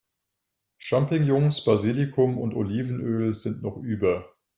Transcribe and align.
Champignons, 0.79 1.63
Basilikum 1.63 2.39
und 2.39 2.55
Olivenöl 2.55 3.35
sind 3.35 3.61
noch 3.61 3.77
über. 3.77 4.25